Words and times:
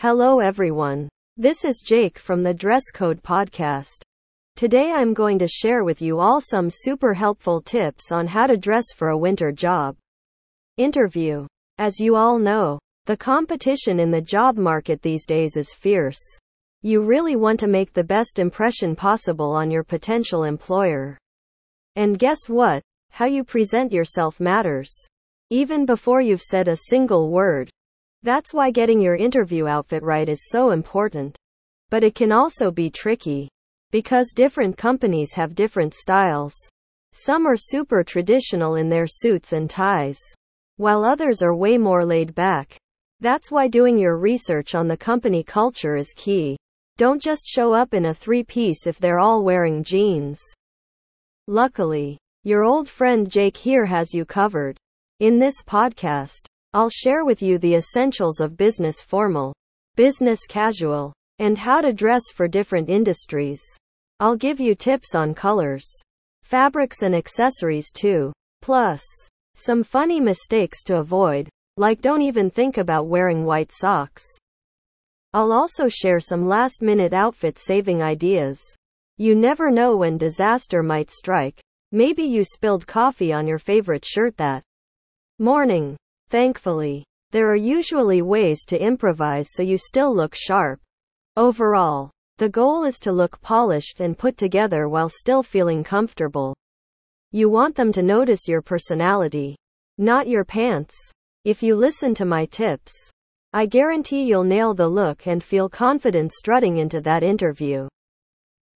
Hello 0.00 0.40
everyone. 0.40 1.10
This 1.36 1.62
is 1.62 1.82
Jake 1.84 2.18
from 2.18 2.42
the 2.42 2.54
Dress 2.54 2.84
Code 2.90 3.22
Podcast. 3.22 4.00
Today 4.56 4.92
I'm 4.92 5.12
going 5.12 5.38
to 5.40 5.46
share 5.46 5.84
with 5.84 6.00
you 6.00 6.20
all 6.20 6.40
some 6.40 6.70
super 6.72 7.12
helpful 7.12 7.60
tips 7.60 8.10
on 8.10 8.26
how 8.26 8.46
to 8.46 8.56
dress 8.56 8.94
for 8.96 9.10
a 9.10 9.18
winter 9.18 9.52
job 9.52 9.94
interview. 10.78 11.46
As 11.76 12.00
you 12.00 12.16
all 12.16 12.38
know, 12.38 12.78
the 13.04 13.14
competition 13.14 14.00
in 14.00 14.10
the 14.10 14.22
job 14.22 14.56
market 14.56 15.02
these 15.02 15.26
days 15.26 15.58
is 15.58 15.74
fierce. 15.74 16.22
You 16.80 17.02
really 17.02 17.36
want 17.36 17.60
to 17.60 17.66
make 17.66 17.92
the 17.92 18.02
best 18.02 18.38
impression 18.38 18.96
possible 18.96 19.52
on 19.52 19.70
your 19.70 19.84
potential 19.84 20.44
employer. 20.44 21.18
And 21.96 22.18
guess 22.18 22.48
what? 22.48 22.82
How 23.10 23.26
you 23.26 23.44
present 23.44 23.92
yourself 23.92 24.40
matters. 24.40 24.90
Even 25.50 25.84
before 25.84 26.22
you've 26.22 26.40
said 26.40 26.68
a 26.68 26.76
single 26.88 27.30
word. 27.30 27.69
That's 28.22 28.52
why 28.52 28.70
getting 28.70 29.00
your 29.00 29.16
interview 29.16 29.66
outfit 29.66 30.02
right 30.02 30.28
is 30.28 30.48
so 30.50 30.70
important. 30.72 31.38
But 31.88 32.04
it 32.04 32.14
can 32.14 32.32
also 32.32 32.70
be 32.70 32.90
tricky. 32.90 33.48
Because 33.90 34.32
different 34.34 34.76
companies 34.76 35.32
have 35.32 35.54
different 35.54 35.94
styles. 35.94 36.54
Some 37.12 37.46
are 37.46 37.56
super 37.56 38.04
traditional 38.04 38.76
in 38.76 38.88
their 38.88 39.06
suits 39.06 39.52
and 39.52 39.68
ties. 39.68 40.18
While 40.76 41.04
others 41.04 41.42
are 41.42 41.54
way 41.56 41.78
more 41.78 42.04
laid 42.04 42.34
back. 42.34 42.76
That's 43.20 43.50
why 43.50 43.68
doing 43.68 43.98
your 43.98 44.16
research 44.16 44.74
on 44.74 44.86
the 44.86 44.96
company 44.96 45.42
culture 45.42 45.96
is 45.96 46.14
key. 46.16 46.56
Don't 46.98 47.22
just 47.22 47.46
show 47.46 47.72
up 47.72 47.94
in 47.94 48.06
a 48.06 48.14
three 48.14 48.44
piece 48.44 48.86
if 48.86 48.98
they're 48.98 49.18
all 49.18 49.42
wearing 49.42 49.82
jeans. 49.82 50.38
Luckily, 51.46 52.18
your 52.44 52.62
old 52.62 52.88
friend 52.88 53.30
Jake 53.30 53.56
here 53.56 53.86
has 53.86 54.14
you 54.14 54.24
covered. 54.24 54.78
In 55.18 55.38
this 55.38 55.62
podcast, 55.62 56.46
I'll 56.72 56.88
share 56.88 57.24
with 57.24 57.42
you 57.42 57.58
the 57.58 57.74
essentials 57.74 58.38
of 58.38 58.56
business 58.56 59.02
formal, 59.02 59.52
business 59.96 60.46
casual, 60.48 61.12
and 61.40 61.58
how 61.58 61.80
to 61.80 61.92
dress 61.92 62.22
for 62.32 62.46
different 62.46 62.88
industries. 62.88 63.60
I'll 64.20 64.36
give 64.36 64.60
you 64.60 64.76
tips 64.76 65.16
on 65.16 65.34
colors, 65.34 65.84
fabrics, 66.44 67.02
and 67.02 67.12
accessories 67.12 67.90
too. 67.90 68.32
Plus, 68.62 69.02
some 69.56 69.82
funny 69.82 70.20
mistakes 70.20 70.84
to 70.84 70.98
avoid, 70.98 71.48
like 71.76 72.00
don't 72.02 72.22
even 72.22 72.50
think 72.50 72.78
about 72.78 73.08
wearing 73.08 73.44
white 73.44 73.72
socks. 73.72 74.24
I'll 75.32 75.52
also 75.52 75.88
share 75.88 76.20
some 76.20 76.46
last 76.46 76.82
minute 76.82 77.12
outfit 77.12 77.58
saving 77.58 78.00
ideas. 78.00 78.60
You 79.16 79.34
never 79.34 79.72
know 79.72 79.96
when 79.96 80.18
disaster 80.18 80.84
might 80.84 81.10
strike. 81.10 81.58
Maybe 81.90 82.22
you 82.22 82.44
spilled 82.44 82.86
coffee 82.86 83.32
on 83.32 83.48
your 83.48 83.58
favorite 83.58 84.04
shirt 84.04 84.36
that 84.36 84.62
morning. 85.40 85.96
Thankfully, 86.30 87.04
there 87.32 87.50
are 87.50 87.56
usually 87.56 88.22
ways 88.22 88.64
to 88.66 88.80
improvise 88.80 89.48
so 89.50 89.64
you 89.64 89.76
still 89.76 90.14
look 90.14 90.32
sharp. 90.34 90.80
Overall, 91.36 92.10
the 92.38 92.48
goal 92.48 92.84
is 92.84 93.00
to 93.00 93.10
look 93.10 93.40
polished 93.42 93.98
and 93.98 94.16
put 94.16 94.36
together 94.36 94.88
while 94.88 95.08
still 95.08 95.42
feeling 95.42 95.82
comfortable. 95.82 96.54
You 97.32 97.48
want 97.48 97.74
them 97.74 97.90
to 97.92 98.02
notice 98.02 98.46
your 98.46 98.62
personality, 98.62 99.56
not 99.98 100.28
your 100.28 100.44
pants. 100.44 100.94
If 101.44 101.64
you 101.64 101.74
listen 101.74 102.14
to 102.14 102.24
my 102.24 102.46
tips, 102.46 102.92
I 103.52 103.66
guarantee 103.66 104.22
you'll 104.22 104.44
nail 104.44 104.72
the 104.72 104.88
look 104.88 105.26
and 105.26 105.42
feel 105.42 105.68
confident 105.68 106.32
strutting 106.32 106.76
into 106.76 107.00
that 107.00 107.24
interview. 107.24 107.88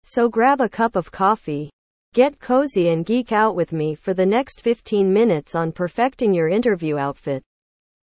So 0.04 0.28
grab 0.28 0.60
a 0.60 0.68
cup 0.68 0.94
of 0.94 1.10
coffee, 1.10 1.70
Get 2.12 2.40
cozy 2.40 2.88
and 2.88 3.06
geek 3.06 3.30
out 3.30 3.54
with 3.54 3.72
me 3.72 3.94
for 3.94 4.14
the 4.14 4.26
next 4.26 4.62
15 4.62 5.12
minutes 5.12 5.54
on 5.54 5.70
perfecting 5.70 6.34
your 6.34 6.48
interview 6.48 6.98
outfit. 6.98 7.40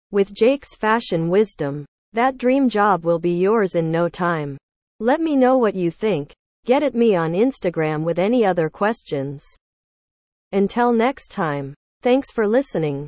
With 0.09 0.33
Jake's 0.33 0.75
fashion 0.75 1.30
wisdom, 1.30 1.85
that 2.13 2.39
dream 2.39 2.67
job 2.67 3.05
will 3.05 3.19
be 3.19 3.38
yours 3.38 3.75
in 3.75 3.91
no 3.91 4.09
time. 4.09 4.57
Let 4.99 5.22
me 5.22 5.35
know 5.35 5.59
what 5.59 5.75
you 5.75 5.91
think. 5.91 6.33
Get 6.66 6.81
at 6.81 6.95
me 6.95 7.16
on 7.16 7.33
Instagram 7.33 8.03
with 8.03 8.17
any 8.17 8.44
other 8.44 8.72
questions. 8.72 9.45
Until 10.52 10.91
next 10.91 11.29
time, 11.29 11.75
thanks 12.01 12.31
for 12.31 12.47
listening. 12.47 13.07